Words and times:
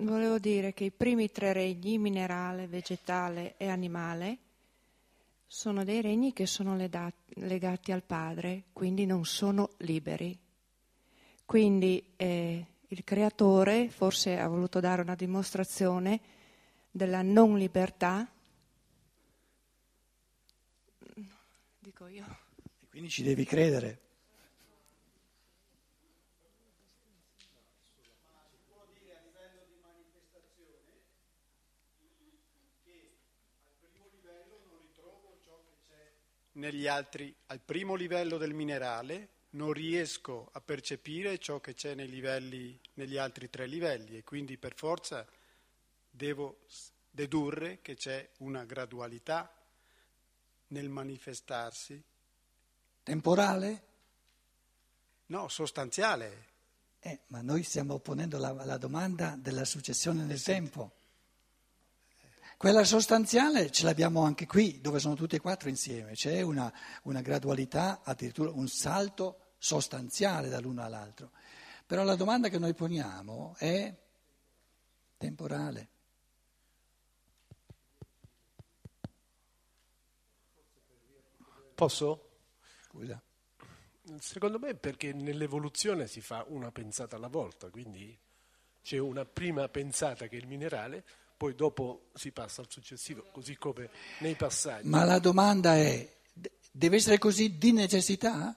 volevo 0.00 0.38
dire 0.38 0.72
che 0.72 0.84
i 0.84 0.90
primi 0.90 1.30
tre 1.30 1.52
regni, 1.52 1.98
minerale, 1.98 2.66
vegetale 2.66 3.54
e 3.56 3.68
animale, 3.68 4.38
sono 5.46 5.84
dei 5.84 6.00
regni 6.00 6.32
che 6.32 6.46
sono 6.46 6.76
legati 6.76 7.92
al 7.92 8.02
Padre, 8.02 8.64
quindi 8.72 9.04
non 9.04 9.24
sono 9.24 9.70
liberi. 9.78 10.38
Quindi 11.44 12.12
eh, 12.16 12.64
il 12.86 13.04
creatore 13.04 13.88
forse 13.90 14.38
ha 14.38 14.46
voluto 14.46 14.78
dare 14.78 15.02
una 15.02 15.16
dimostrazione 15.16 16.20
della 16.90 17.22
non 17.22 17.58
libertà. 17.58 18.30
Dico 21.78 22.06
io. 22.06 22.24
E 22.80 22.86
quindi 22.88 23.08
ci 23.08 23.22
devi 23.22 23.44
credere. 23.44 24.09
Negli 36.60 36.86
altri, 36.86 37.34
al 37.46 37.58
primo 37.58 37.96
livello 37.96 38.36
del 38.36 38.54
minerale, 38.54 39.28
non 39.50 39.72
riesco 39.72 40.50
a 40.52 40.60
percepire 40.60 41.38
ciò 41.38 41.58
che 41.58 41.74
c'è 41.74 41.94
nei 41.94 42.08
livelli, 42.08 42.78
negli 42.94 43.16
altri 43.16 43.50
tre 43.50 43.66
livelli 43.66 44.16
e 44.16 44.22
quindi 44.22 44.56
per 44.58 44.74
forza 44.76 45.26
devo 46.08 46.58
dedurre 47.10 47.80
che 47.82 47.96
c'è 47.96 48.28
una 48.38 48.64
gradualità 48.64 49.52
nel 50.68 50.88
manifestarsi. 50.88 52.00
Temporale? 53.02 53.82
No, 55.26 55.48
sostanziale. 55.48 56.48
Eh, 57.00 57.20
ma 57.28 57.40
noi 57.40 57.62
stiamo 57.62 57.98
ponendo 57.98 58.38
la, 58.38 58.52
la 58.52 58.76
domanda 58.76 59.34
della 59.36 59.64
successione 59.64 60.22
nel 60.24 60.42
tempo. 60.42 60.92
Quella 62.60 62.84
sostanziale 62.84 63.70
ce 63.70 63.84
l'abbiamo 63.84 64.22
anche 64.22 64.44
qui, 64.44 64.82
dove 64.82 64.98
sono 64.98 65.14
tutti 65.14 65.34
e 65.34 65.40
quattro 65.40 65.70
insieme, 65.70 66.12
c'è 66.12 66.42
una, 66.42 66.70
una 67.04 67.22
gradualità, 67.22 68.02
addirittura 68.04 68.50
un 68.50 68.68
salto 68.68 69.54
sostanziale 69.56 70.50
dall'uno 70.50 70.82
all'altro. 70.82 71.30
Però 71.86 72.04
la 72.04 72.16
domanda 72.16 72.50
che 72.50 72.58
noi 72.58 72.74
poniamo 72.74 73.54
è 73.56 73.96
temporale. 75.16 75.88
Posso? 81.74 82.28
Scusa. 82.82 83.22
Secondo 84.18 84.58
me 84.58 84.68
è 84.68 84.74
perché 84.74 85.14
nell'evoluzione 85.14 86.06
si 86.06 86.20
fa 86.20 86.44
una 86.48 86.70
pensata 86.70 87.16
alla 87.16 87.28
volta, 87.28 87.70
quindi 87.70 88.14
c'è 88.82 88.98
una 88.98 89.24
prima 89.24 89.66
pensata 89.70 90.26
che 90.26 90.36
è 90.36 90.40
il 90.40 90.46
minerale, 90.46 91.04
poi 91.40 91.54
dopo 91.54 92.10
si 92.12 92.32
passa 92.32 92.60
al 92.60 92.66
successivo, 92.68 93.22
così 93.32 93.56
come 93.56 93.88
nei 94.18 94.34
passaggi. 94.34 94.86
Ma 94.86 95.04
la 95.04 95.18
domanda 95.18 95.74
è, 95.74 96.18
deve 96.70 96.96
essere 96.96 97.16
così 97.16 97.56
di 97.56 97.72
necessità? 97.72 98.54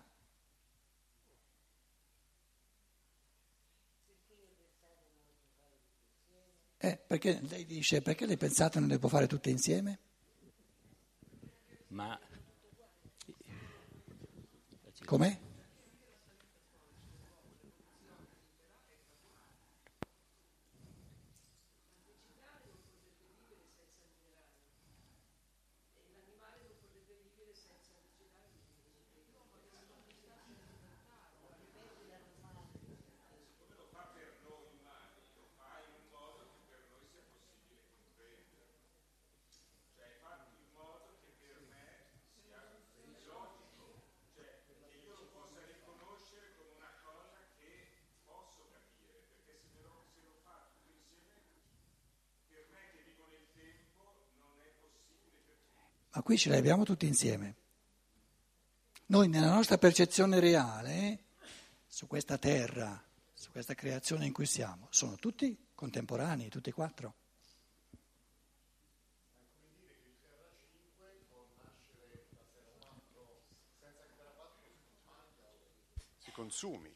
Eh, 6.76 6.98
perché 7.08 7.40
lei 7.44 7.66
dice, 7.66 8.02
perché 8.02 8.26
le 8.26 8.36
pensate 8.36 8.82
non 8.82 8.90
le 8.90 9.00
può 9.00 9.08
fare 9.08 9.28
tutte 9.28 9.50
insieme? 9.50 10.00
Ma... 11.88 12.20
Com'è? 15.06 15.40
Ma 56.16 56.22
qui 56.22 56.38
ce 56.38 56.50
l'abbiamo 56.50 56.84
tutti 56.84 57.08
insieme. 57.08 57.56
Noi 59.08 59.28
nella 59.28 59.52
nostra 59.52 59.80
percezione 59.80 60.40
reale, 60.40 61.24
su 61.88 62.06
questa 62.06 62.38
terra, 62.38 63.04
su 63.34 63.50
questa 63.50 63.74
creazione 63.74 64.28
in 64.28 64.32
cui 64.32 64.46
siamo, 64.46 64.88
sono 64.92 65.16
tutti 65.16 65.58
contemporanei, 65.74 66.50
tutti 66.50 66.70
e 66.70 66.74
quattro. 66.74 67.14
Si 76.20 76.32
consumi. 76.32 76.94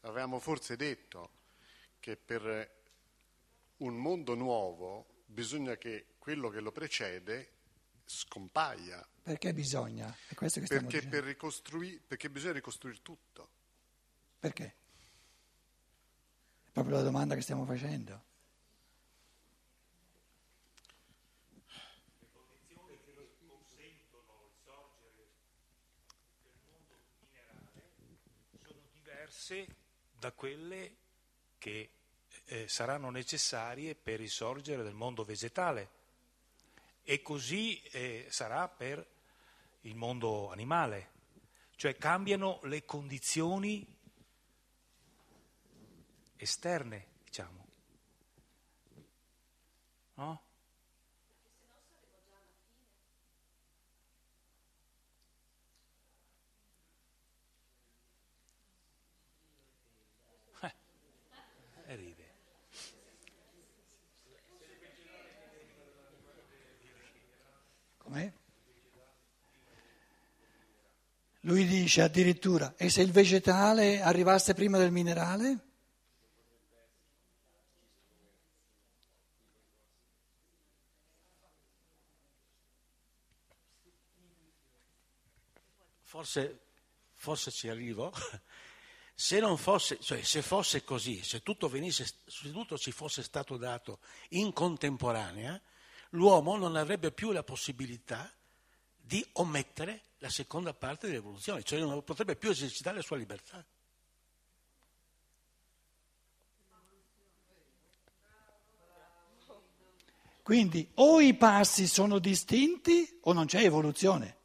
Avevamo 0.00 0.38
forse 0.38 0.76
detto 0.76 1.30
che 2.00 2.16
per 2.16 2.80
un 3.76 3.96
mondo 3.96 4.34
nuovo 4.34 5.24
bisogna 5.26 5.76
che 5.76 6.06
quello 6.18 6.48
che 6.48 6.60
lo 6.60 6.72
precede 6.72 7.60
scompaia. 8.04 9.06
Perché 9.22 9.54
bisogna? 9.54 10.14
È 10.26 10.34
questo 10.34 10.60
che 10.60 10.66
perché, 10.66 11.06
per 11.06 11.24
ricostrui- 11.24 12.00
perché 12.04 12.28
bisogna 12.28 12.54
ricostruire 12.54 13.00
tutto. 13.02 13.48
Perché? 14.38 14.74
È 16.64 16.70
proprio 16.72 16.96
la 16.96 17.02
domanda 17.02 17.34
che 17.34 17.42
stiamo 17.42 17.64
facendo. 17.64 18.30
Le 22.18 22.26
condizioni 22.32 22.98
che 23.04 23.28
consentono 23.46 24.48
il 24.48 24.52
sorgere 24.64 25.28
del 26.42 26.52
mondo 26.66 26.98
minerale 27.20 27.70
sono 28.64 28.80
diverse 28.92 29.66
da 30.18 30.32
quelle 30.32 30.96
che 31.58 31.90
eh, 32.46 32.66
saranno 32.68 33.10
necessarie 33.10 33.94
per 33.94 34.20
il 34.20 34.30
sorgere 34.30 34.82
del 34.82 34.94
mondo 34.94 35.24
vegetale 35.24 36.00
e 37.04 37.22
così 37.22 37.82
eh, 37.90 38.26
sarà 38.30 38.68
per 38.68 39.04
il 39.82 39.96
mondo 39.96 40.50
animale, 40.50 41.10
cioè 41.76 41.96
cambiano 41.96 42.60
le 42.64 42.84
condizioni 42.84 43.86
esterne, 46.36 47.06
diciamo. 47.24 47.66
No? 50.14 50.42
Com'è? 61.86 62.21
Lui 71.52 71.66
dice 71.66 72.00
addirittura, 72.00 72.76
e 72.78 72.88
se 72.88 73.02
il 73.02 73.12
vegetale 73.12 74.00
arrivasse 74.00 74.54
prima 74.54 74.78
del 74.78 74.90
minerale? 74.90 75.58
Forse, 86.00 86.60
forse 87.12 87.50
ci 87.50 87.68
arrivo. 87.68 88.10
Se 89.14 89.40
fosse, 89.56 90.00
cioè 90.00 90.22
se 90.22 90.40
fosse 90.40 90.82
così, 90.82 91.22
se 91.22 91.42
tutto, 91.42 91.68
venisse, 91.68 92.04
se 92.26 92.50
tutto 92.50 92.78
ci 92.78 92.90
fosse 92.90 93.22
stato 93.22 93.56
dato 93.56 94.00
in 94.30 94.52
contemporanea, 94.52 95.60
l'uomo 96.10 96.56
non 96.56 96.74
avrebbe 96.76 97.12
più 97.12 97.30
la 97.30 97.44
possibilità 97.44 98.28
di 99.02 99.24
omettere 99.34 100.02
la 100.18 100.30
seconda 100.30 100.72
parte 100.72 101.08
dell'evoluzione, 101.08 101.62
cioè 101.62 101.80
non 101.80 102.02
potrebbe 102.04 102.36
più 102.36 102.50
esercitare 102.50 102.96
la 102.96 103.02
sua 103.02 103.16
libertà. 103.16 103.64
Quindi 110.42 110.88
o 110.94 111.20
i 111.20 111.34
passi 111.34 111.86
sono 111.86 112.18
distinti 112.18 113.18
o 113.22 113.32
non 113.32 113.46
c'è 113.46 113.62
evoluzione. 113.62 114.36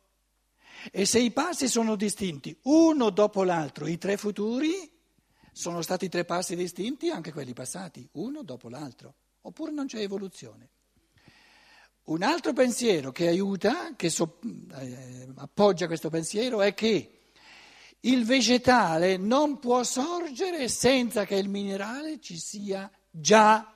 E 0.91 1.05
se 1.05 1.19
i 1.19 1.31
passi 1.31 1.67
sono 1.67 1.95
distinti 1.95 2.55
uno 2.63 3.09
dopo 3.09 3.43
l'altro, 3.43 3.87
i 3.87 3.97
tre 3.97 4.17
futuri, 4.17 4.95
Sono 5.57 5.81
stati 5.81 6.07
tre 6.07 6.23
passi 6.23 6.55
distinti 6.55 7.09
anche 7.09 7.31
quelli 7.31 7.53
passati, 7.53 8.07
uno 8.11 8.43
dopo 8.43 8.69
l'altro, 8.69 9.15
oppure 9.41 9.71
non 9.71 9.87
c'è 9.87 9.99
evoluzione. 10.01 10.69
Un 12.07 12.23
altro 12.23 12.53
pensiero 12.53 13.11
che 13.11 13.27
aiuta, 13.27 13.93
che 13.97 14.09
so, 14.09 14.39
eh, 14.79 15.27
appoggia 15.35 15.87
questo 15.87 16.09
pensiero, 16.09 16.61
è 16.61 16.73
che 16.73 17.31
il 18.01 18.23
vegetale 18.23 19.17
non 19.17 19.59
può 19.59 19.83
sorgere 19.83 20.69
senza 20.69 21.25
che 21.25 21.35
il 21.35 21.49
minerale 21.49 22.21
ci 22.21 22.37
sia 22.37 22.89
già. 23.11 23.73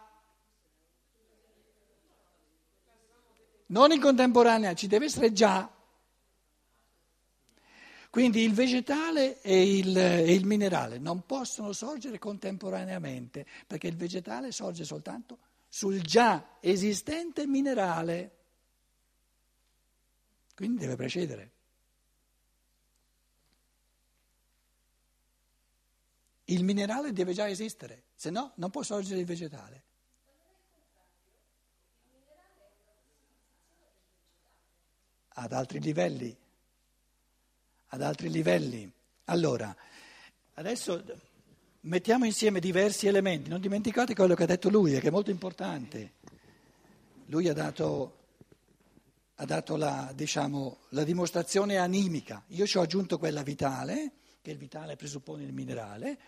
Non 3.65 3.91
in 3.91 3.99
contemporanea, 3.99 4.75
ci 4.75 4.87
deve 4.87 5.05
essere 5.05 5.33
già. 5.33 5.69
Quindi 8.09 8.43
il 8.43 8.53
vegetale 8.53 9.41
e 9.41 9.75
il, 9.77 9.97
e 9.97 10.33
il, 10.33 10.45
minerale 10.45 10.99
non 10.99 11.25
possono 11.25 11.73
sorgere 11.73 12.17
contemporaneamente, 12.17 13.45
perché 13.67 13.87
il 13.87 13.97
vegetale 13.97 14.53
sorge 14.53 14.85
soltanto 14.85 15.37
sul 15.73 16.01
già 16.01 16.57
esistente 16.59 17.47
minerale. 17.47 18.39
Quindi 20.53 20.79
deve 20.81 20.97
precedere. 20.97 21.51
Il 26.43 26.65
minerale 26.65 27.13
deve 27.13 27.31
già 27.31 27.47
esistere, 27.47 28.03
se 28.13 28.29
no 28.29 28.51
non 28.55 28.69
può 28.69 28.83
sorgere 28.83 29.21
il 29.21 29.25
vegetale. 29.25 29.83
Ad 35.29 35.53
altri 35.53 35.79
livelli. 35.79 36.37
Ad 37.87 38.01
altri 38.01 38.29
livelli. 38.29 38.91
Allora, 39.25 39.73
adesso 40.55 41.30
mettiamo 41.81 42.25
insieme 42.25 42.59
diversi 42.59 43.07
elementi. 43.07 43.49
Non 43.49 43.61
dimenticate 43.61 44.13
quello 44.13 44.35
che 44.35 44.43
ha 44.43 44.47
detto 44.47 44.69
lui, 44.69 44.99
che 44.99 45.07
è 45.07 45.11
molto 45.11 45.31
importante. 45.31 46.13
Lui 47.27 47.47
ha 47.47 47.53
dato, 47.53 48.17
ha 49.35 49.45
dato 49.45 49.75
la, 49.75 50.11
diciamo, 50.13 50.79
la 50.89 51.03
dimostrazione 51.03 51.77
animica. 51.77 52.43
Io 52.47 52.65
ci 52.65 52.77
ho 52.77 52.81
aggiunto 52.81 53.17
quella 53.17 53.43
vitale, 53.43 54.11
che 54.41 54.51
il 54.51 54.57
vitale 54.57 54.95
presuppone 54.95 55.43
il 55.43 55.53
minerale. 55.53 56.19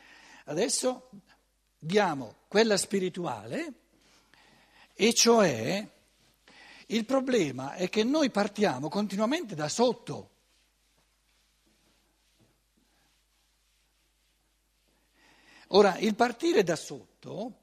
Adesso 0.45 1.09
diamo 1.77 2.35
quella 2.47 2.77
spirituale, 2.77 3.73
e 4.95 5.13
cioè 5.13 5.87
il 6.87 7.05
problema 7.05 7.73
è 7.73 7.89
che 7.89 8.03
noi 8.03 8.29
partiamo 8.29 8.89
continuamente 8.89 9.55
da 9.55 9.67
sotto. 9.67 10.29
Ora, 15.75 15.97
il 15.97 16.13
partire 16.13 16.61
da 16.61 16.75
sotto 16.75 17.61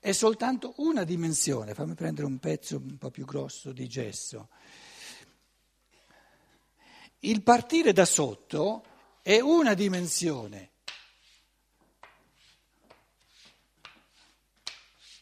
è 0.00 0.12
soltanto 0.12 0.74
una 0.78 1.04
dimensione, 1.04 1.72
fammi 1.72 1.94
prendere 1.94 2.26
un 2.26 2.38
pezzo 2.38 2.76
un 2.76 2.98
po' 2.98 3.10
più 3.10 3.24
grosso 3.24 3.72
di 3.72 3.88
gesso. 3.88 4.50
Il 7.20 7.42
partire 7.42 7.92
da 7.92 8.04
sotto 8.04 8.84
è 9.22 9.40
una 9.40 9.72
dimensione. 9.72 10.72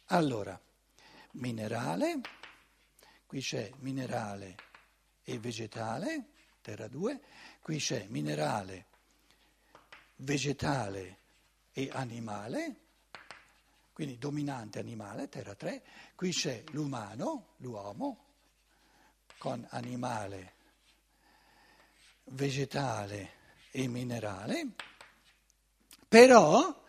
Allora, 0.07 0.61
minerale, 1.33 2.21
qui 3.25 3.41
c'è 3.41 3.71
minerale 3.79 4.57
e 5.23 5.39
vegetale, 5.39 6.25
terra 6.61 6.89
2, 6.89 7.21
qui 7.61 7.79
c'è 7.79 8.07
minerale, 8.09 8.87
vegetale 10.17 11.19
e 11.79 11.91
animale, 11.93 12.75
quindi 13.93 14.17
dominante 14.17 14.79
animale, 14.79 15.29
terra 15.29 15.55
3, 15.55 15.83
qui 16.15 16.31
c'è 16.31 16.65
l'umano, 16.71 17.49
l'uomo, 17.59 18.25
con 19.37 19.63
animale, 19.73 20.55
vegetale 22.29 23.31
e 23.73 23.89
minerale, 23.89 24.69
però, 26.09 26.83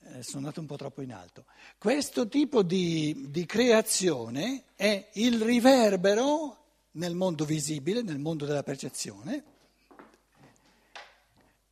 eh, 0.00 0.22
sono 0.22 0.40
andato 0.40 0.60
un 0.60 0.66
po' 0.66 0.76
troppo 0.76 1.00
in 1.00 1.14
alto, 1.14 1.46
questo 1.78 2.28
tipo 2.28 2.62
di, 2.62 3.28
di 3.30 3.46
creazione 3.46 4.64
è 4.74 5.08
il 5.14 5.40
riverbero 5.40 6.64
nel 6.92 7.14
mondo 7.14 7.46
visibile, 7.46 8.02
nel 8.02 8.18
mondo 8.18 8.44
della 8.44 8.62
percezione, 8.62 9.44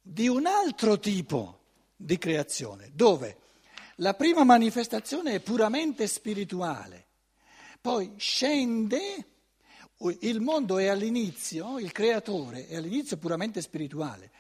di 0.01 0.27
un 0.27 0.47
altro 0.47 0.99
tipo 0.99 1.59
di 1.97 2.19
creazione, 2.19 2.91
dove 2.93 3.39
la 3.97 4.15
prima 4.15 4.45
manifestazione 4.45 5.35
è 5.35 5.41
puramente 5.41 6.07
spirituale, 6.07 7.07
poi 7.81 8.15
scende, 8.17 9.27
il 10.21 10.41
mondo 10.41 10.79
è 10.79 10.87
all'inizio, 10.87 11.79
il 11.79 11.93
creatore 11.93 12.67
è 12.67 12.77
all'inizio 12.77 13.17
puramente 13.17 13.61
spirituale, 13.61 14.33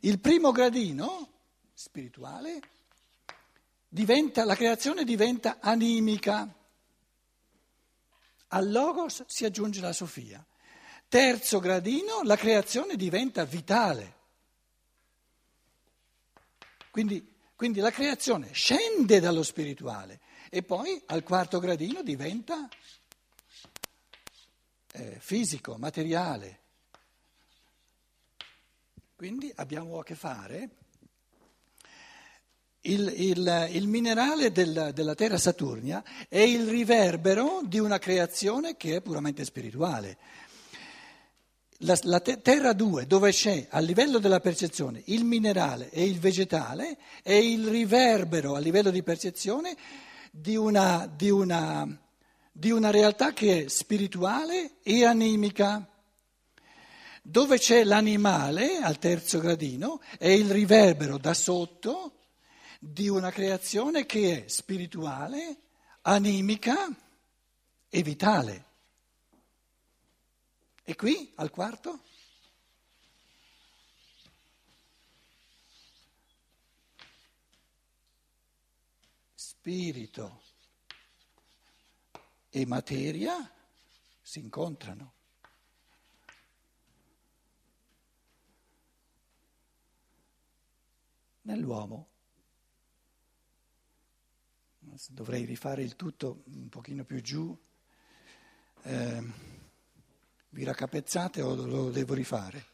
il 0.00 0.18
primo 0.18 0.50
gradino 0.50 1.28
spirituale 1.72 2.60
diventa, 3.88 4.44
la 4.44 4.56
creazione 4.56 5.04
diventa 5.04 5.58
animica, 5.60 6.52
al 8.48 8.70
logos 8.70 9.24
si 9.26 9.44
aggiunge 9.44 9.80
la 9.80 9.92
Sofia, 9.92 10.44
terzo 11.08 11.60
gradino 11.60 12.22
la 12.22 12.36
creazione 12.36 12.96
diventa 12.96 13.44
vitale. 13.44 14.14
Quindi, 16.96 17.30
quindi 17.56 17.80
la 17.80 17.90
creazione 17.90 18.54
scende 18.54 19.20
dallo 19.20 19.42
spirituale 19.42 20.18
e 20.48 20.62
poi 20.62 20.98
al 21.08 21.24
quarto 21.24 21.58
gradino 21.58 22.02
diventa 22.02 22.66
eh, 24.92 25.18
fisico, 25.20 25.76
materiale. 25.76 26.60
Quindi 29.14 29.52
abbiamo 29.56 29.98
a 29.98 30.04
che 30.04 30.14
fare. 30.14 30.70
Il, 32.80 33.12
il, 33.14 33.68
il 33.72 33.88
minerale 33.88 34.50
del, 34.50 34.92
della 34.94 35.14
terra 35.14 35.36
Saturnia 35.36 36.02
è 36.30 36.38
il 36.38 36.66
riverbero 36.66 37.60
di 37.62 37.78
una 37.78 37.98
creazione 37.98 38.78
che 38.78 38.96
è 38.96 39.00
puramente 39.02 39.44
spirituale. 39.44 40.16
La, 41.80 41.98
la 42.02 42.20
terra 42.20 42.72
2, 42.72 43.06
dove 43.06 43.32
c'è 43.32 43.66
a 43.68 43.80
livello 43.80 44.18
della 44.18 44.40
percezione 44.40 45.02
il 45.06 45.24
minerale 45.24 45.90
e 45.90 46.04
il 46.04 46.18
vegetale, 46.18 46.96
è 47.22 47.32
il 47.32 47.68
riverbero 47.68 48.54
a 48.54 48.58
livello 48.58 48.90
di 48.90 49.02
percezione 49.02 49.76
di 50.30 50.56
una, 50.56 51.06
di 51.06 51.30
una, 51.30 51.86
di 52.50 52.70
una 52.70 52.90
realtà 52.90 53.32
che 53.32 53.64
è 53.64 53.68
spirituale 53.68 54.76
e 54.82 55.04
animica. 55.04 55.86
Dove 57.22 57.58
c'è 57.58 57.84
l'animale, 57.84 58.76
al 58.76 58.98
terzo 58.98 59.38
gradino, 59.40 60.00
è 60.18 60.28
il 60.28 60.50
riverbero 60.50 61.18
da 61.18 61.34
sotto 61.34 62.12
di 62.78 63.08
una 63.08 63.30
creazione 63.30 64.06
che 64.06 64.44
è 64.44 64.48
spirituale, 64.48 65.56
animica 66.02 66.88
e 67.88 68.02
vitale. 68.02 68.65
E 70.88 70.94
qui, 70.94 71.32
al 71.34 71.50
quarto? 71.50 72.00
Spirito 79.34 80.42
e 82.50 82.64
materia 82.66 83.52
si 84.22 84.38
incontrano. 84.38 85.14
Nell'uomo. 91.42 92.10
Dovrei 95.08 95.44
rifare 95.44 95.82
il 95.82 95.96
tutto 95.96 96.44
un 96.44 96.68
pochino 96.68 97.04
più 97.04 97.20
giù. 97.20 97.58
Eh, 98.82 99.45
vi 100.56 100.64
raccapezzate 100.64 101.42
o 101.42 101.54
lo 101.54 101.90
devo 101.90 102.14
rifare? 102.14 102.64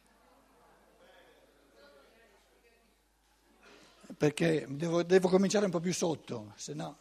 Perché 4.16 4.66
devo, 4.68 5.02
devo 5.02 5.28
cominciare 5.28 5.64
un 5.64 5.72
po' 5.72 5.80
più 5.80 5.92
sotto, 5.92 6.52
se 6.56 6.74
no... 6.74 6.96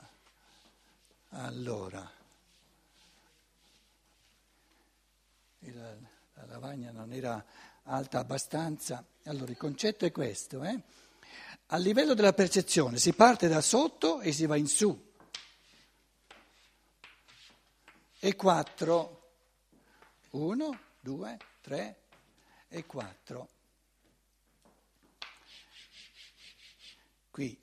Allora, 1.34 2.12
la, 5.60 5.96
la 6.34 6.46
lavagna 6.48 6.92
non 6.92 7.14
era 7.14 7.46
alta 7.84 8.20
abbastanza. 8.20 9.06
Allora, 9.26 9.52
il 9.52 9.58
concetto 9.58 10.06
è 10.06 10.12
questo. 10.12 10.64
Eh? 10.64 10.82
A 11.68 11.78
livello 11.78 12.16
della 12.16 12.34
percezione 12.34 12.98
si 12.98 13.14
parte 13.14 13.48
da 13.48 13.62
sotto 13.62 14.20
e 14.20 14.34
si 14.34 14.46
va 14.46 14.58
in 14.58 14.68
su. 14.68 15.10
E 18.20 18.36
quattro 18.36 19.21
1, 20.32 20.80
2, 21.02 21.38
3 21.62 21.96
e 22.70 22.86
4. 22.86 23.50
Qui 27.30 27.60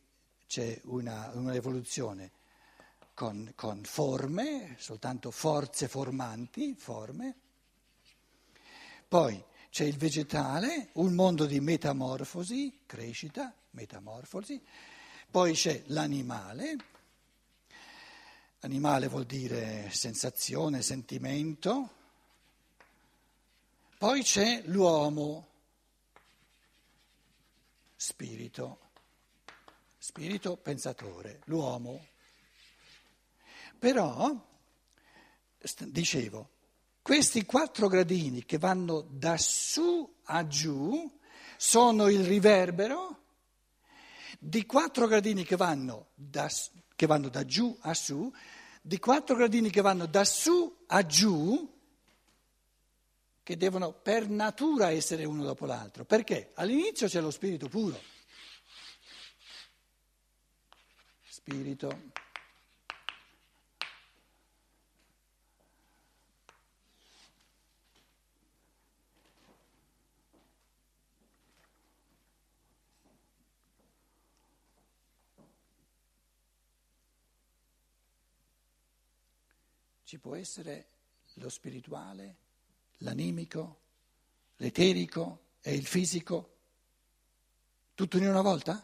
c'è 0.46 0.80
una, 0.84 1.30
un'evoluzione 1.34 2.30
con, 3.14 3.52
con 3.54 3.82
forme, 3.84 4.76
soltanto 4.78 5.30
forze 5.30 5.88
formanti, 5.88 6.74
forme. 6.74 7.34
Poi 9.08 9.42
c'è 9.70 9.84
il 9.84 9.96
vegetale, 9.96 10.90
un 10.94 11.14
mondo 11.14 11.46
di 11.46 11.60
metamorfosi, 11.60 12.80
crescita, 12.86 13.54
metamorfosi. 13.70 14.62
Poi 15.30 15.52
c'è 15.54 15.82
l'animale. 15.86 16.76
Animale 18.60 19.08
vuol 19.08 19.24
dire 19.24 19.88
sensazione, 19.90 20.82
sentimento. 20.82 21.97
Poi 23.98 24.22
c'è 24.22 24.62
l'uomo, 24.66 25.48
spirito, 27.96 28.78
spirito 29.98 30.56
pensatore, 30.56 31.40
l'uomo. 31.46 32.06
Però, 33.76 34.32
dicevo, 35.86 36.48
questi 37.02 37.44
quattro 37.44 37.88
gradini 37.88 38.44
che 38.44 38.56
vanno 38.56 39.00
da 39.00 39.36
su 39.36 40.08
a 40.26 40.46
giù 40.46 41.18
sono 41.56 42.06
il 42.06 42.22
riverbero 42.24 43.22
di 44.38 44.64
quattro 44.64 45.08
gradini 45.08 45.42
che 45.42 45.56
vanno 45.56 46.10
da, 46.14 46.48
che 46.94 47.06
vanno 47.06 47.30
da 47.30 47.44
giù 47.44 47.76
a 47.80 47.94
su, 47.94 48.32
di 48.80 49.00
quattro 49.00 49.34
gradini 49.34 49.70
che 49.70 49.80
vanno 49.80 50.06
da 50.06 50.24
su 50.24 50.84
a 50.86 51.04
giù, 51.04 51.77
che 53.48 53.56
devono 53.56 53.94
per 53.94 54.28
natura 54.28 54.90
essere 54.90 55.24
uno 55.24 55.42
dopo 55.42 55.64
l'altro. 55.64 56.04
Perché? 56.04 56.50
All'inizio 56.56 57.08
c'è 57.08 57.18
lo 57.18 57.30
spirito 57.30 57.66
puro. 57.66 57.98
Spirito. 61.26 62.10
Ci 80.04 80.18
può 80.18 80.34
essere 80.34 80.88
lo 81.36 81.48
spirituale, 81.48 82.47
l'animico, 82.98 83.80
l'eterico 84.56 85.40
e 85.60 85.74
il 85.74 85.86
fisico, 85.86 86.56
tutto 87.94 88.16
in 88.16 88.26
una 88.28 88.42
volta? 88.42 88.82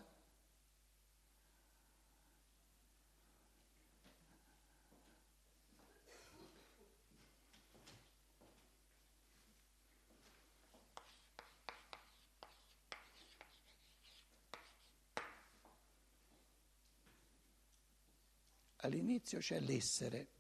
All'inizio 18.85 19.39
c'è 19.39 19.61
l'essere. 19.61 20.34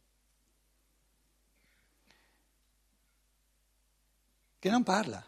Che 4.65 4.71
non 4.71 4.83
parla. 4.83 5.23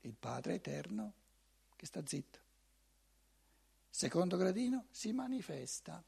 Il 0.00 0.14
Padre 0.14 0.54
eterno 0.54 1.12
che 1.76 1.84
sta 1.84 2.00
zitto. 2.02 2.38
Secondo 3.90 4.38
gradino 4.38 4.86
si 4.90 5.12
manifesta. 5.12 6.02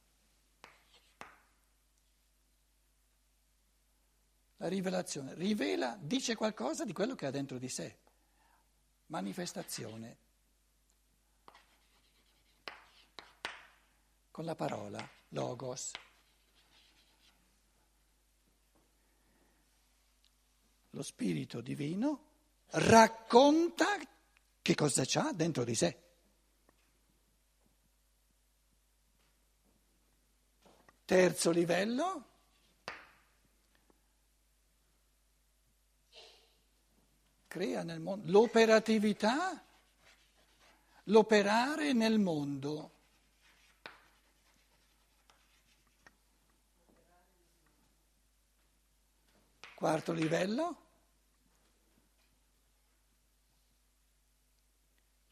La 4.57 4.69
rivelazione 4.69 5.35
rivela, 5.35 5.99
dice 6.01 6.35
qualcosa 6.35 6.87
di 6.87 6.95
quello 6.95 7.15
che 7.15 7.27
ha 7.27 7.31
dentro 7.31 7.59
di 7.59 7.69
sé. 7.69 7.99
Manifestazione. 9.09 10.17
Con 14.31 14.47
la 14.47 14.55
parola, 14.55 15.07
logos. 15.29 15.91
Lo 20.97 21.03
Spirito 21.03 21.61
Divino 21.61 22.25
racconta 22.71 23.99
che 24.63 24.75
cosa 24.75 25.03
c'ha 25.05 25.31
dentro 25.33 25.63
di 25.63 25.75
sé. 25.75 26.01
Terzo 31.05 31.51
livello. 31.51 32.25
Crea 37.47 37.83
nel 37.83 38.01
mondo 38.01 38.31
l'operatività, 38.31 39.63
l'operare 41.05 41.93
nel 41.93 42.19
mondo. 42.19 42.91
Quarto 49.75 50.13
livello. 50.15 50.85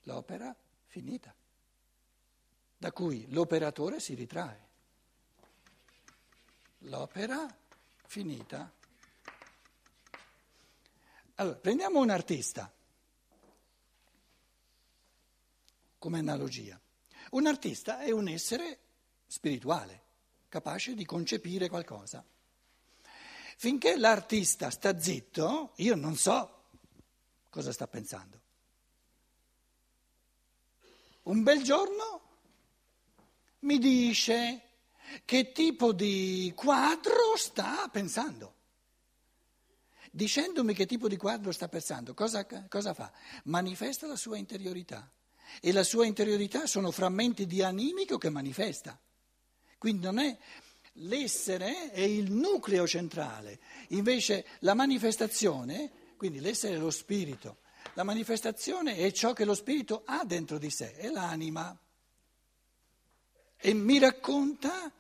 L'opera 0.05 0.55
finita, 0.87 1.35
da 2.77 2.93
cui 2.93 3.27
l'operatore 3.31 4.01
si 4.01 4.15
ritrae. 4.15 4.63
L'opera 6.79 7.47
finita. 8.07 8.73
Allora, 11.37 11.57
prendiamo 11.57 12.01
un 12.01 12.11
artista 12.11 12.73
come 15.99 16.19
analogia. 16.19 16.79
Un 17.31 17.47
artista 17.47 18.01
è 18.01 18.11
un 18.11 18.29
essere 18.29 18.79
spirituale, 19.27 20.03
capace 20.49 20.95
di 20.95 21.05
concepire 21.05 21.69
qualcosa. 21.69 22.25
Finché 23.57 23.97
l'artista 23.97 24.69
sta 24.71 24.99
zitto, 25.01 25.73
io 25.77 25.95
non 25.95 26.17
so 26.17 26.65
cosa 27.49 27.73
sta 27.73 27.89
pensando. 27.89 28.44
Un 31.25 31.43
bel 31.43 31.63
giorno 31.63 32.21
mi 33.61 33.79
dice 33.79 34.61
che 35.25 35.53
tipo 35.53 35.93
di 35.93 36.53
quadro 36.55 37.37
sta 37.37 37.89
pensando. 37.91 38.53
Dicendomi 40.11 40.75
che 40.75 40.87
tipo 40.87 41.09
di 41.09 41.17
quadro 41.17 41.51
sta 41.51 41.69
pensando, 41.69 42.15
cosa, 42.15 42.47
cosa 42.69 42.95
fa? 42.95 43.11
Manifesta 43.45 44.07
la 44.07 44.17
sua 44.17 44.37
interiorità. 44.37 45.11
E 45.61 45.73
la 45.73 45.83
sua 45.83 46.07
interiorità 46.07 46.67
sono 46.67 46.91
frammenti 46.91 47.47
di 47.47 47.63
animico 47.63 48.19
che 48.19 48.29
manifesta. 48.29 48.99
Quindi 49.79 50.05
non 50.05 50.19
è 50.19 50.37
l'essere 50.99 51.91
è 51.91 52.01
il 52.01 52.31
nucleo 52.31 52.87
centrale, 52.87 53.59
invece 53.89 54.47
la 54.61 54.75
manifestazione, 54.75 55.91
quindi 56.17 56.41
l'essere 56.41 56.77
è 56.77 56.79
lo 56.79 56.91
spirito, 56.91 57.59
la 57.95 58.03
manifestazione 58.03 58.97
è 58.97 59.11
ciò 59.13 59.33
che 59.33 59.45
lo 59.45 59.55
spirito 59.55 60.03
ha 60.05 60.25
dentro 60.25 60.59
di 60.59 60.71
sé, 60.71 60.95
è 60.95 61.09
l'anima. 61.09 61.77
E 63.57 63.73
mi 63.73 63.99
racconta 63.99 64.93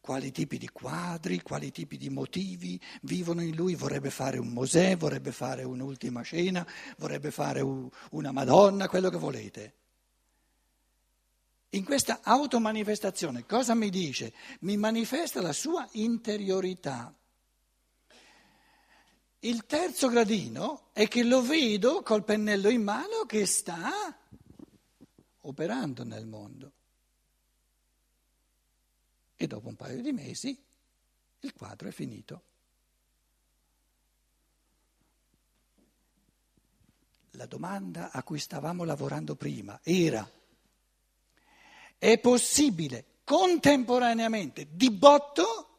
quali 0.00 0.32
tipi 0.32 0.58
di 0.58 0.68
quadri, 0.68 1.40
quali 1.40 1.70
tipi 1.70 1.96
di 1.96 2.10
motivi 2.10 2.80
vivono 3.02 3.42
in 3.42 3.54
lui. 3.54 3.74
Vorrebbe 3.74 4.10
fare 4.10 4.38
un 4.38 4.48
Mosè, 4.48 4.96
vorrebbe 4.96 5.32
fare 5.32 5.62
un'ultima 5.62 6.22
cena, 6.22 6.66
vorrebbe 6.98 7.30
fare 7.30 7.60
una 8.10 8.32
Madonna, 8.32 8.88
quello 8.88 9.08
che 9.08 9.18
volete. 9.18 9.74
In 11.70 11.84
questa 11.84 12.20
automanifestazione 12.22 13.46
cosa 13.46 13.74
mi 13.74 13.90
dice? 13.90 14.32
Mi 14.60 14.76
manifesta 14.76 15.40
la 15.40 15.52
sua 15.52 15.88
interiorità. 15.92 17.14
Il 19.42 19.64
terzo 19.64 20.08
gradino 20.08 20.88
è 20.92 21.08
che 21.08 21.22
lo 21.22 21.40
vedo 21.40 22.02
col 22.02 22.24
pennello 22.24 22.68
in 22.68 22.82
mano 22.82 23.24
che 23.26 23.46
sta 23.46 23.90
operando 25.40 26.04
nel 26.04 26.26
mondo. 26.26 26.72
E 29.36 29.46
dopo 29.46 29.68
un 29.68 29.76
paio 29.76 30.02
di 30.02 30.12
mesi 30.12 30.62
il 31.40 31.54
quadro 31.54 31.88
è 31.88 31.90
finito. 31.90 32.42
La 37.30 37.46
domanda 37.46 38.10
a 38.10 38.22
cui 38.22 38.38
stavamo 38.38 38.84
lavorando 38.84 39.36
prima 39.36 39.80
era, 39.82 40.30
è 41.96 42.18
possibile 42.18 43.20
contemporaneamente 43.24 44.68
di 44.70 44.90
botto 44.90 45.78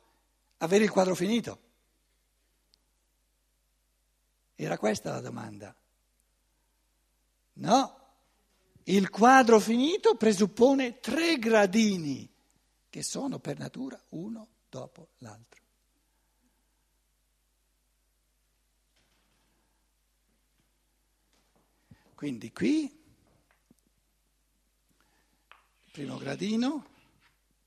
avere 0.58 0.86
il 0.86 0.89
quadro 0.89 1.13
finito? 1.13 1.70
Era 4.63 4.77
questa 4.77 5.10
la 5.10 5.22
domanda. 5.22 5.75
No, 7.53 8.00
Il 8.84 9.10
quadro 9.10 9.60
finito 9.60 10.15
presuppone 10.15 11.00
tre 11.00 11.38
gradini 11.38 12.32
che 12.89 13.01
sono 13.03 13.39
per 13.39 13.58
natura 13.58 14.00
uno 14.10 14.48
dopo 14.70 15.10
l'altro. 15.20 15.62
Quindi 22.13 22.51
qui, 22.51 23.03
primo 25.91 26.18
gradino, 26.18 26.86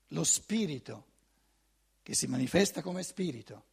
lo 0.07 0.23
spirito 0.23 1.05
che 2.03 2.15
si 2.15 2.27
manifesta 2.27 2.81
come 2.81 3.03
spirito. 3.03 3.63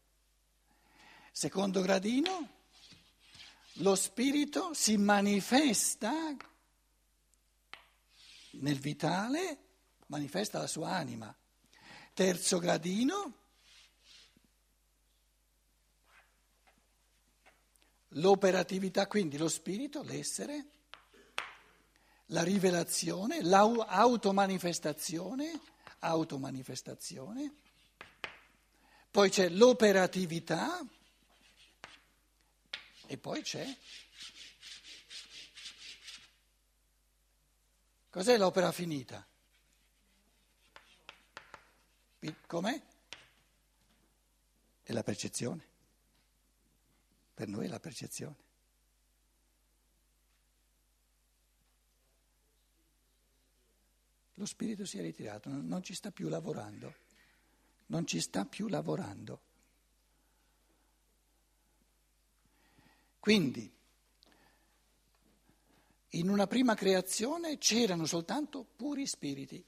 Secondo 1.31 1.81
gradino, 1.83 2.61
lo 3.77 3.95
spirito 3.95 4.75
si 4.75 4.97
manifesta 4.97 6.37
nel 8.51 8.79
vitale, 8.79 9.59
manifesta 10.07 10.59
la 10.59 10.67
sua 10.67 10.91
anima. 10.91 11.35
Terzo 12.13 12.59
gradino, 12.59 13.39
l'operatività, 18.09 19.07
quindi 19.07 19.39
lo 19.39 19.49
spirito, 19.49 20.03
l'essere, 20.03 20.67
la 22.27 22.43
rivelazione, 22.43 23.43
l'automanifestazione, 23.43 25.59
automanifestazione, 26.01 27.55
poi 29.11 29.31
c'è 29.31 29.49
l'operatività 29.49 30.85
e 33.13 33.19
poi 33.19 33.43
c'è... 33.43 33.77
Cos'è 38.09 38.39
l'opera 38.39 38.73
finita? 38.73 39.27
Com'è? 42.47 42.83
È 44.83 44.93
la 44.93 45.03
percezione. 45.03 45.67
Per 47.35 47.49
noi 47.49 47.67
è 47.67 47.69
la 47.69 47.81
percezione. 47.81 48.37
Lo 54.35 54.47
spirito 54.47 54.87
si 54.87 54.99
è 54.99 55.03
ritirato, 55.03 55.51
non 55.51 55.83
ci 55.83 55.95
sta 55.95 56.11
più 56.11 56.29
lavorando, 56.29 56.95
non 57.87 58.07
ci 58.07 58.21
sta 58.21 58.47
più 58.47 58.69
lavorando. 58.69 59.52
Quindi, 63.23 63.73
in 66.09 66.29
una 66.29 66.49
prima 66.49 66.75
creazione 66.75 67.57
c'erano 67.57 68.05
soltanto 68.05 68.65
puri 68.65 69.07
spiriti, 69.07 69.65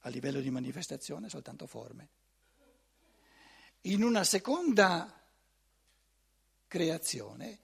a 0.00 0.08
livello 0.10 0.40
di 0.40 0.50
manifestazione 0.50 1.30
soltanto 1.30 1.66
forme. 1.66 2.08
In 3.82 4.02
una 4.02 4.24
seconda 4.24 5.10
creazione, 6.66 7.60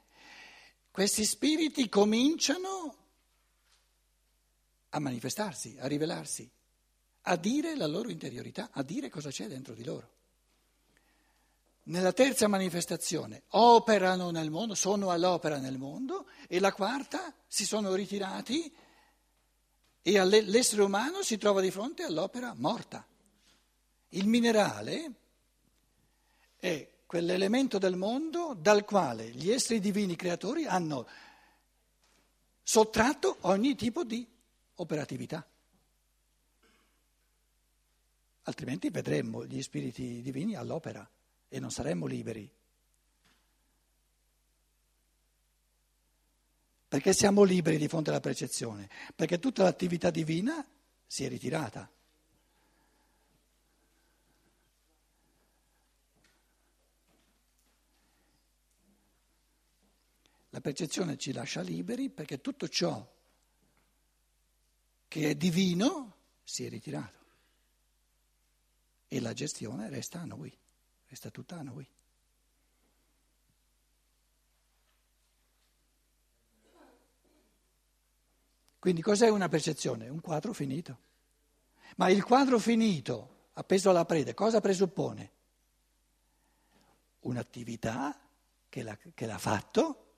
questi 0.90 1.26
spiriti 1.26 1.90
cominciano 1.90 2.96
a 4.88 4.98
manifestarsi, 4.98 5.76
a 5.78 5.86
rivelarsi, 5.86 6.50
a 7.20 7.36
dire 7.36 7.76
la 7.76 7.86
loro 7.86 8.08
interiorità, 8.08 8.70
a 8.72 8.82
dire 8.82 9.10
cosa 9.10 9.28
c'è 9.28 9.46
dentro 9.46 9.74
di 9.74 9.84
loro. 9.84 10.20
Nella 11.84 12.12
terza 12.12 12.46
manifestazione 12.46 13.42
operano 13.48 14.30
nel 14.30 14.50
mondo, 14.50 14.76
sono 14.76 15.10
all'opera 15.10 15.58
nel 15.58 15.78
mondo 15.78 16.28
e 16.46 16.60
la 16.60 16.72
quarta 16.72 17.34
si 17.48 17.66
sono 17.66 17.92
ritirati 17.94 18.72
e 20.00 20.24
l'essere 20.24 20.82
umano 20.82 21.22
si 21.22 21.36
trova 21.38 21.60
di 21.60 21.72
fronte 21.72 22.04
all'opera 22.04 22.54
morta. 22.56 23.04
Il 24.10 24.28
minerale 24.28 25.12
è 26.56 26.88
quell'elemento 27.04 27.78
del 27.78 27.96
mondo 27.96 28.54
dal 28.56 28.84
quale 28.84 29.30
gli 29.30 29.50
esseri 29.50 29.80
divini 29.80 30.14
creatori 30.14 30.66
hanno 30.66 31.08
sottratto 32.62 33.38
ogni 33.40 33.74
tipo 33.74 34.04
di 34.04 34.24
operatività. 34.76 35.44
Altrimenti 38.42 38.88
vedremmo 38.90 39.44
gli 39.44 39.60
spiriti 39.62 40.22
divini 40.22 40.54
all'opera 40.54 41.08
e 41.52 41.60
non 41.60 41.70
saremmo 41.70 42.06
liberi. 42.06 42.50
Perché 46.88 47.12
siamo 47.12 47.42
liberi 47.42 47.76
di 47.76 47.88
fronte 47.88 48.08
alla 48.08 48.20
percezione? 48.20 48.88
Perché 49.14 49.38
tutta 49.38 49.62
l'attività 49.62 50.08
divina 50.10 50.66
si 51.06 51.24
è 51.24 51.28
ritirata. 51.28 51.90
La 60.48 60.60
percezione 60.62 61.18
ci 61.18 61.32
lascia 61.32 61.60
liberi 61.60 62.08
perché 62.08 62.40
tutto 62.40 62.66
ciò 62.66 63.06
che 65.06 65.28
è 65.28 65.34
divino 65.34 66.16
si 66.44 66.64
è 66.64 66.70
ritirato 66.70 67.20
e 69.06 69.20
la 69.20 69.34
gestione 69.34 69.90
resta 69.90 70.20
a 70.20 70.24
noi, 70.24 70.58
resta 71.12 71.28
tutta 71.28 71.58
a 71.58 71.62
noi. 71.62 71.86
Quindi 78.78 79.02
cos'è 79.02 79.28
una 79.28 79.50
percezione? 79.50 80.08
Un 80.08 80.22
quadro 80.22 80.54
finito. 80.54 80.98
Ma 81.96 82.08
il 82.08 82.24
quadro 82.24 82.58
finito, 82.58 83.50
appeso 83.52 83.90
alla 83.90 84.06
prede, 84.06 84.32
cosa 84.32 84.62
presuppone? 84.62 85.30
Un'attività 87.20 88.18
che 88.70 88.82
l'ha, 88.82 88.96
che 89.12 89.26
l'ha 89.26 89.38
fatto 89.38 90.14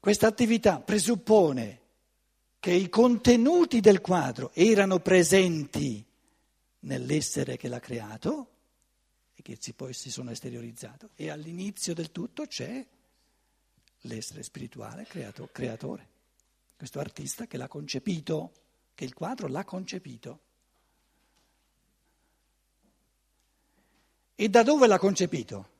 questa 0.00 0.28
attività 0.28 0.80
presuppone 0.80 1.80
che 2.58 2.72
i 2.72 2.88
contenuti 2.88 3.80
del 3.80 4.00
quadro 4.00 4.50
erano 4.54 5.00
presenti 5.00 6.02
nell'essere 6.80 7.58
che 7.58 7.68
l'ha 7.68 7.80
creato 7.80 8.55
che 9.46 9.72
poi 9.74 9.92
si 9.92 10.10
sono 10.10 10.32
esteriorizzati 10.32 11.08
e 11.14 11.30
all'inizio 11.30 11.94
del 11.94 12.10
tutto 12.10 12.46
c'è 12.46 12.84
l'essere 14.00 14.42
spirituale 14.42 15.04
creato, 15.04 15.48
creatore, 15.52 16.08
questo 16.76 16.98
artista 16.98 17.46
che 17.46 17.56
l'ha 17.56 17.68
concepito, 17.68 18.52
che 18.94 19.04
il 19.04 19.14
quadro 19.14 19.46
l'ha 19.46 19.64
concepito. 19.64 20.40
E 24.34 24.48
da 24.48 24.64
dove 24.64 24.88
l'ha 24.88 24.98
concepito? 24.98 25.70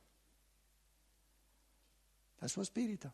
Dal 2.39 2.49
suo 2.49 2.63
spirito. 2.63 3.13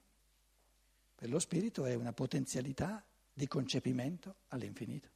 Per 1.15 1.29
lo 1.29 1.39
spirito 1.39 1.85
è 1.85 1.95
una 1.95 2.13
potenzialità 2.13 3.03
di 3.33 3.47
concepimento 3.47 4.35
all'infinito. 4.49 5.12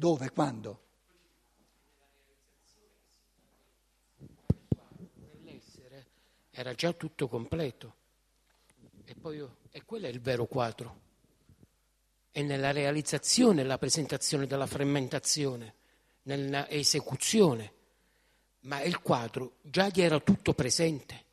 Dove? 0.00 0.30
Quando? 0.30 0.82
Nell'essere 5.44 6.06
era 6.50 6.72
già 6.72 6.94
tutto 6.94 7.28
completo. 7.28 7.96
E 9.04 9.14
poi 9.14 9.46
e 9.70 9.84
quello 9.84 10.06
è 10.06 10.08
il 10.08 10.22
vero 10.22 10.46
quadro. 10.46 11.00
È 12.30 12.40
nella 12.40 12.70
realizzazione, 12.70 13.62
la 13.62 13.76
presentazione 13.76 14.46
della 14.46 14.66
frammentazione, 14.66 15.74
nella 16.22 16.66
esecuzione 16.70 17.74
ma 18.60 18.82
il 18.82 19.00
quadro 19.00 19.56
già 19.62 19.88
gli 19.88 20.00
era 20.00 20.18
tutto 20.20 20.54
presente. 20.54 21.24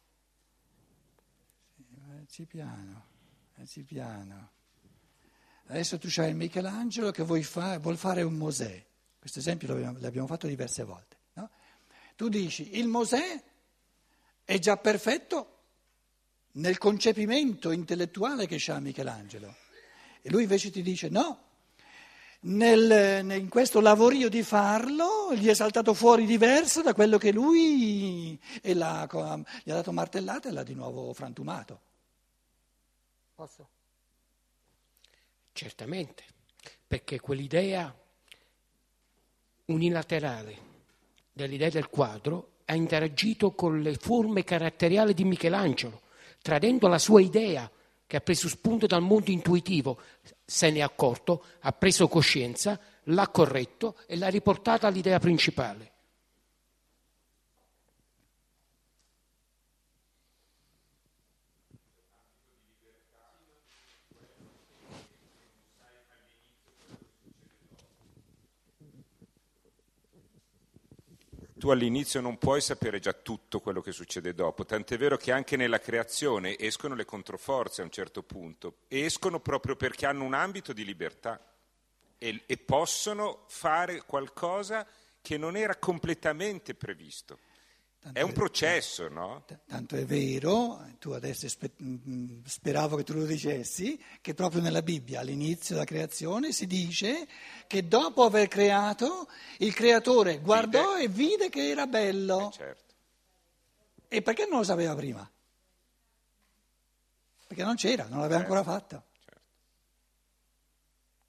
Sì, 2.28 2.46
piano, 2.46 3.06
ci 3.66 3.84
piano. 3.84 4.56
Adesso 5.68 5.98
tu 5.98 6.08
c'hai 6.10 6.30
il 6.30 6.36
Michelangelo 6.36 7.12
che 7.12 7.24
vuoi 7.24 7.44
fa, 7.44 7.78
vuol 7.80 7.98
fare 7.98 8.22
un 8.22 8.36
Mosè. 8.36 8.86
Questo 9.20 9.40
esempio 9.40 9.76
l'abbiamo, 10.00 10.28
fatto 10.28 10.48
diverse 10.48 10.84
volte. 10.84 11.18
No? 11.34 11.50
Tu 12.16 12.30
dici, 12.30 12.78
il 12.78 12.88
Mosè 12.88 13.44
è 14.46 14.60
già 14.60 14.78
perfetto 14.78 15.56
nel 16.54 16.78
concepimento 16.78 17.72
intellettuale 17.72 18.48
che 18.48 18.64
ha 18.72 18.80
Michelangelo. 18.80 19.56
E 20.22 20.30
lui 20.30 20.44
invece 20.44 20.72
ti 20.72 20.82
dice 20.82 21.10
no, 21.10 21.44
nel, 22.40 23.30
in 23.32 23.50
questo 23.50 23.82
lavorio 23.82 24.30
di 24.30 24.44
farlo 24.44 25.34
gli 25.36 25.48
è 25.48 25.54
saltato 25.54 25.94
fuori 25.94 26.26
diverso 26.26 26.82
da 26.82 26.94
quello 26.94 27.18
che 27.18 27.32
lui 27.32 28.40
gli 28.62 28.82
ha 28.82 29.08
dato 29.64 29.92
martellata 29.92 30.48
e 30.48 30.52
l'ha 30.52 30.64
di 30.64 30.74
nuovo 30.74 31.14
frantumato. 31.14 31.80
Posso? 33.36 33.68
Certamente, 35.58 36.24
perché 36.86 37.20
quell'idea 37.20 37.92
unilaterale 39.66 40.58
dell'idea 41.34 41.70
del 41.70 41.90
quadro 41.90 42.58
ha 42.66 42.76
interagito 42.76 43.54
con 43.54 43.82
le 43.82 43.96
forme 43.96 44.44
caratteriali 44.44 45.16
di 45.16 45.24
Michelangelo, 45.24 46.02
tradendo 46.44 46.88
la 46.88 47.00
sua 47.00 47.22
idea 47.22 47.68
che 48.06 48.18
ha 48.18 48.22
preso 48.22 48.48
spunto 48.48 48.86
dal 48.86 49.02
mondo 49.02 49.32
intuitivo, 49.32 50.00
se 50.46 50.70
ne 50.70 50.78
è 50.78 50.82
accorto, 50.82 51.44
ha 51.62 51.72
preso 51.72 52.08
coscienza, 52.08 52.80
l'ha 53.06 53.28
corretto 53.30 53.98
e 54.06 54.16
l'ha 54.16 54.28
riportata 54.28 54.86
all'idea 54.86 55.18
principale. 55.18 55.92
Tu 71.58 71.70
all'inizio 71.70 72.22
non 72.22 72.38
puoi 72.38 72.62
sapere 72.62 73.00
già 73.00 73.14
tutto 73.14 73.60
quello 73.60 73.82
che 73.82 73.92
succede 73.92 74.34
dopo, 74.34 74.66
tant'è 74.66 74.98
vero 74.98 75.18
che 75.18 75.32
anche 75.32 75.56
nella 75.56 75.80
creazione 75.80 76.58
escono 76.58 76.96
le 76.96 77.06
controforze 77.06 77.82
a 77.82 77.86
un 77.86 77.92
certo 77.92 78.24
punto, 78.24 78.78
escono 78.88 79.40
proprio 79.40 79.76
perché 79.76 80.06
hanno 80.06 80.24
un 80.24 80.34
ambito 80.34 80.74
di 80.74 80.86
libertà 80.86 81.42
e, 82.18 82.44
e 82.46 82.58
possono 82.58 83.44
fare 83.48 84.04
qualcosa 84.06 84.86
che 85.22 85.38
non 85.38 85.56
era 85.56 85.76
completamente 85.76 86.74
previsto. 86.74 87.40
Tanto 88.00 88.20
è 88.20 88.22
un 88.22 88.32
processo, 88.32 89.10
no? 89.10 89.44
Tanto 89.66 89.96
è 89.96 90.06
vero, 90.06 90.80
tu 91.00 91.12
adesso 91.12 91.48
mm, 91.84 92.44
speravo 92.46 92.96
che 92.96 93.04
tu 93.04 93.14
lo 93.14 93.26
dicessi, 93.26 94.02
che 94.22 94.34
proprio 94.34 94.62
nella 94.62 94.82
Bibbia 94.82 95.20
all'inizio 95.20 95.76
della 95.76 95.86
creazione 95.86 96.52
si 96.52 96.68
dice 96.68 97.28
che 97.68 97.88
dopo 97.88 98.24
aver 98.24 98.48
creato 98.48 99.28
il 99.60 99.74
creatore 99.74 100.40
guardò 100.40 100.96
vide. 100.96 101.04
e 101.04 101.08
vide 101.10 101.50
che 101.50 101.70
era 101.70 101.86
bello. 101.88 102.50
Eh 102.50 102.54
certo. 102.54 102.94
E 104.08 104.22
perché 104.22 104.46
non 104.46 104.60
lo 104.60 104.64
sapeva 104.64 104.96
prima? 104.96 105.30
Perché 107.48 107.64
non 107.64 107.76
c'era, 107.76 108.04
non 108.04 108.20
l'aveva 108.20 108.40
certo. 108.40 108.54
ancora 108.54 108.78
fatta. 108.78 109.04
Certo. 109.26 109.42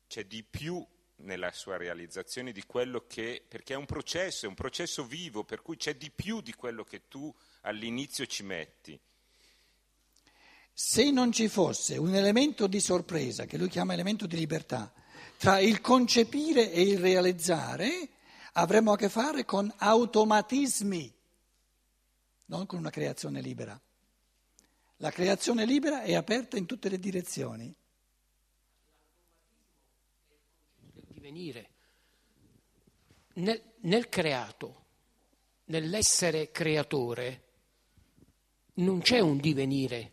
C'è 0.07 0.25
di 0.25 0.45
più 0.45 0.85
nella 1.19 1.53
sua 1.53 1.77
realizzazione 1.77 2.53
di 2.53 2.65
quello 2.65 3.05
che, 3.07 3.45
perché 3.47 3.75
è 3.75 3.77
un 3.77 3.87
processo, 3.87 4.47
è 4.47 4.49
un 4.49 4.55
processo 4.55 5.05
vivo, 5.05 5.45
per 5.45 5.63
cui 5.63 5.77
c'è 5.77 5.97
di 5.97 6.11
più 6.11 6.41
di 6.41 6.53
quello 6.53 6.85
che 6.85 7.09
tu 7.09 7.33
all'inizio 7.63 8.27
ci 8.27 8.43
metti. 8.43 8.99
Se 10.73 11.11
non 11.11 11.33
ci 11.33 11.49
fosse 11.49 11.97
un 11.97 12.15
elemento 12.15 12.67
di 12.67 12.81
sorpresa, 12.81 13.47
che 13.47 13.59
lui 13.59 13.69
chiama 13.69 13.95
elemento 13.95 14.27
di 14.27 14.37
libertà, 14.37 14.93
tra 15.37 15.59
il 15.59 15.81
concepire 15.81 16.71
e 16.71 16.83
il 16.83 16.99
realizzare, 16.99 18.09
avremmo 18.53 18.93
a 18.93 18.97
che 18.97 19.09
fare 19.09 19.45
con 19.45 19.73
automatismi, 19.77 21.13
non 22.47 22.67
con 22.67 22.79
una 22.79 22.91
creazione 22.91 23.41
libera. 23.41 23.81
La 24.99 25.11
creazione 25.11 25.65
libera 25.65 26.03
è 26.03 26.15
aperta 26.15 26.57
in 26.57 26.67
tutte 26.67 26.89
le 26.89 26.99
direzioni. 26.99 27.75
Divenire. 31.29 31.71
Nel, 33.35 33.63
nel 33.81 34.09
creato, 34.09 34.87
nell'essere 35.67 36.51
creatore, 36.51 37.43
non 38.75 39.01
c'è 39.01 39.21
un 39.21 39.39
divenire. 39.39 40.13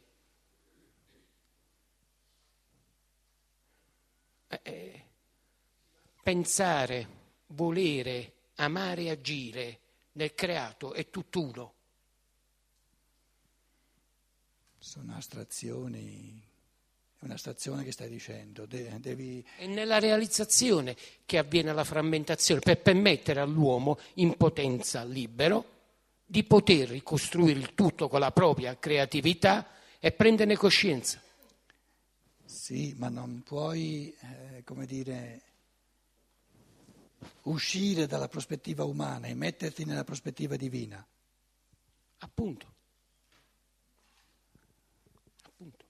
Eh, 4.47 4.59
eh, 4.63 5.05
pensare, 6.21 7.07
volere, 7.47 8.33
amare, 8.55 9.09
agire 9.09 9.79
nel 10.13 10.33
creato 10.33 10.93
è 10.93 11.09
tutt'uno. 11.09 11.73
Sono 14.77 15.15
astrazioni 15.15 16.53
una 17.25 17.37
stazione 17.37 17.83
che 17.83 17.91
stai 17.91 18.09
dicendo. 18.09 18.65
Devi... 18.65 19.45
È 19.57 19.65
nella 19.65 19.99
realizzazione 19.99 20.95
che 21.25 21.37
avviene 21.37 21.73
la 21.73 21.83
frammentazione 21.83 22.61
per 22.61 22.81
permettere 22.81 23.39
all'uomo 23.39 23.97
in 24.15 24.35
potenza 24.37 25.03
libero 25.03 25.73
di 26.25 26.43
poter 26.43 26.89
ricostruire 26.89 27.59
il 27.59 27.73
tutto 27.73 28.07
con 28.07 28.19
la 28.19 28.31
propria 28.31 28.77
creatività 28.77 29.67
e 29.99 30.11
prenderne 30.11 30.55
coscienza. 30.55 31.21
Sì, 32.45 32.93
ma 32.97 33.09
non 33.09 33.41
puoi, 33.43 34.15
eh, 34.19 34.63
come 34.63 34.85
dire, 34.85 35.41
uscire 37.43 38.05
dalla 38.07 38.27
prospettiva 38.27 38.83
umana 38.83 39.27
e 39.27 39.33
metterti 39.33 39.83
nella 39.83 40.03
prospettiva 40.03 40.55
divina. 40.55 41.05
Appunto. 42.19 42.73
sempre 45.65 45.85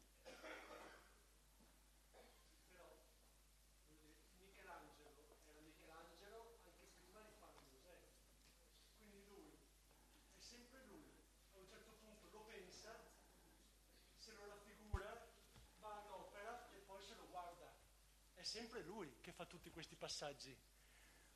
passaggi. 20.06 20.56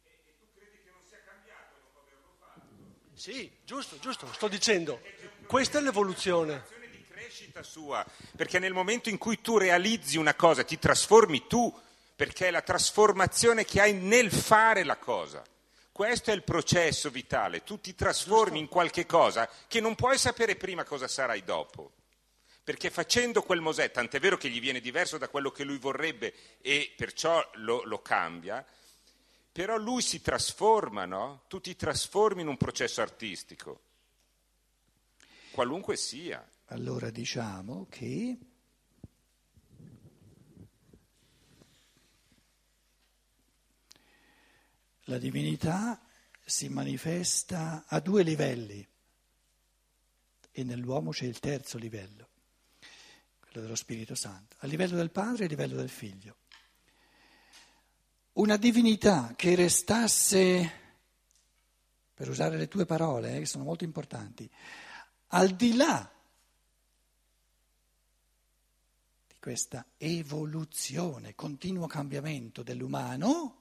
E, 0.03 0.09
e 0.27 0.35
tu 0.37 0.45
credi 0.53 0.77
che 0.83 0.91
non 0.91 1.01
sia 1.07 1.17
cambiato 1.25 1.73
dopo 1.81 2.01
averlo 2.05 2.35
fatto? 2.39 2.61
Sì, 3.15 3.51
giusto, 3.65 3.97
giusto, 3.97 4.31
sto 4.31 4.47
dicendo, 4.47 5.01
questa 5.47 5.79
è 5.79 5.81
l'evoluzione. 5.81 6.63
Di 6.91 7.03
crescita 7.09 7.63
sua, 7.63 8.05
perché 8.35 8.59
nel 8.59 8.73
momento 8.73 9.09
in 9.09 9.17
cui 9.17 9.41
tu 9.41 9.57
realizzi 9.57 10.17
una 10.17 10.35
cosa, 10.35 10.63
ti 10.63 10.77
trasformi 10.77 11.47
tu, 11.47 11.75
perché 12.15 12.49
è 12.49 12.51
la 12.51 12.61
trasformazione 12.61 13.65
che 13.65 13.81
hai 13.81 13.93
nel 13.93 14.31
fare 14.31 14.83
la 14.83 14.97
cosa. 14.97 15.43
Questo 15.91 16.29
è 16.29 16.35
il 16.35 16.43
processo 16.43 17.09
vitale, 17.09 17.63
tu 17.63 17.79
ti 17.81 17.95
trasformi 17.95 18.59
in 18.59 18.67
qualche 18.67 19.07
cosa 19.07 19.49
che 19.67 19.81
non 19.81 19.95
puoi 19.95 20.19
sapere 20.19 20.55
prima 20.55 20.83
cosa 20.83 21.07
sarai 21.07 21.43
dopo 21.43 21.93
perché 22.69 22.91
facendo 22.91 23.41
quel 23.41 23.61
Mosè, 23.61 23.89
tant'è 23.89 24.19
vero 24.19 24.37
che 24.37 24.47
gli 24.47 24.59
viene 24.59 24.79
diverso 24.79 25.17
da 25.17 25.27
quello 25.27 25.49
che 25.49 25.63
lui 25.63 25.79
vorrebbe 25.79 26.59
e 26.61 26.93
perciò 26.95 27.43
lo, 27.55 27.81
lo 27.81 27.99
cambia, 28.03 28.63
però 29.51 29.75
lui 29.75 30.03
si 30.03 30.21
trasforma, 30.21 31.05
no? 31.05 31.45
Tu 31.47 31.61
ti 31.61 31.75
trasformi 31.75 32.41
in 32.41 32.47
un 32.47 32.57
processo 32.57 33.01
artistico, 33.01 33.81
qualunque 35.49 35.95
sia. 35.95 36.47
Allora 36.65 37.09
diciamo 37.09 37.87
che 37.89 38.37
la 45.05 45.17
divinità 45.17 45.99
si 46.45 46.69
manifesta 46.69 47.85
a 47.87 47.99
due 47.99 48.21
livelli 48.21 48.87
e 50.51 50.63
nell'uomo 50.63 51.09
c'è 51.09 51.25
il 51.25 51.39
terzo 51.39 51.79
livello 51.79 52.28
quello 53.49 53.65
dello 53.65 53.75
Spirito 53.75 54.13
Santo, 54.13 54.55
a 54.59 54.67
livello 54.67 54.95
del 54.95 55.09
Padre 55.09 55.43
e 55.43 55.45
a 55.45 55.49
livello 55.49 55.75
del 55.75 55.89
Figlio. 55.89 56.35
Una 58.33 58.57
divinità 58.57 59.33
che 59.35 59.55
restasse, 59.55 60.71
per 62.13 62.29
usare 62.29 62.57
le 62.57 62.67
tue 62.67 62.85
parole, 62.85 63.35
eh, 63.35 63.39
che 63.39 63.45
sono 63.47 63.63
molto 63.63 63.83
importanti, 63.83 64.49
al 65.29 65.49
di 65.55 65.75
là 65.75 66.09
di 69.27 69.35
questa 69.39 69.83
evoluzione, 69.97 71.33
continuo 71.33 71.87
cambiamento 71.87 72.61
dell'umano, 72.61 73.57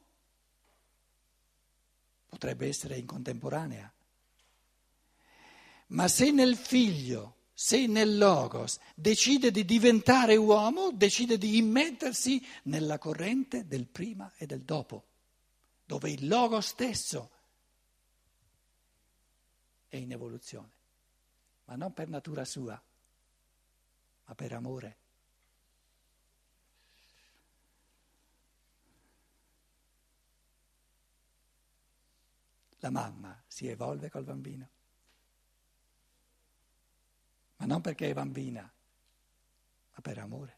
potrebbe 2.26 2.68
essere 2.68 2.98
in 2.98 3.06
contemporanea. 3.06 3.90
Ma 5.88 6.08
se 6.08 6.30
nel 6.30 6.56
figlio 6.56 7.36
se 7.60 7.88
nel 7.88 8.18
Logos 8.18 8.78
decide 8.94 9.50
di 9.50 9.64
diventare 9.64 10.36
uomo, 10.36 10.92
decide 10.92 11.36
di 11.36 11.56
immettersi 11.56 12.40
nella 12.64 12.98
corrente 12.98 13.66
del 13.66 13.88
prima 13.88 14.32
e 14.36 14.46
del 14.46 14.62
dopo, 14.62 15.06
dove 15.84 16.08
il 16.08 16.28
Logos 16.28 16.68
stesso 16.68 17.30
è 19.88 19.96
in 19.96 20.12
evoluzione, 20.12 20.70
ma 21.64 21.74
non 21.74 21.92
per 21.92 22.08
natura 22.08 22.44
sua, 22.44 22.80
ma 24.24 24.34
per 24.36 24.52
amore. 24.52 24.96
La 32.78 32.90
mamma 32.90 33.42
si 33.48 33.66
evolve 33.66 34.10
col 34.10 34.22
bambino 34.22 34.68
ma 37.58 37.66
non 37.66 37.80
perché 37.80 38.10
è 38.10 38.14
bambina, 38.14 38.62
ma 38.62 40.00
per 40.00 40.18
amore. 40.18 40.57